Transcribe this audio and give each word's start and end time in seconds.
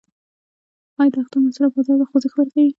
آیا 0.99 1.11
د 1.13 1.15
اختر 1.21 1.37
مصارف 1.45 1.71
بازار 1.75 1.97
ته 1.99 2.05
خوځښت 2.09 2.35
ورکوي؟ 2.37 2.67